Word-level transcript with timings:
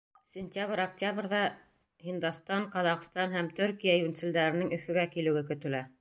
Сентябрь-октябрҙә 0.35 1.41
Һиндостан, 2.05 2.65
Ҡаҙағстан 2.77 3.37
һәм 3.39 3.53
Төркиә 3.61 3.99
йүнселдәренең 4.03 4.75
Өфөгә 4.79 5.09
килеүе 5.19 5.49
көтөлә. 5.53 5.89